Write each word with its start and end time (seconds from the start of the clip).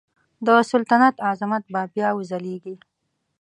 د 0.45 0.47
سلطنت 0.71 1.15
عظمت 1.29 1.63
به 1.73 1.81
بیا 1.93 2.09
وځلیږي. 2.15 2.75